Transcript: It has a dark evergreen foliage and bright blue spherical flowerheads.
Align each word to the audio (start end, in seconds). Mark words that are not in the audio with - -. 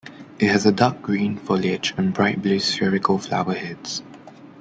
It 0.39 0.49
has 0.49 0.65
a 0.65 0.71
dark 0.71 0.95
evergreen 0.95 1.37
foliage 1.37 1.93
and 1.95 2.11
bright 2.11 2.41
blue 2.41 2.59
spherical 2.59 3.19
flowerheads. 3.19 4.01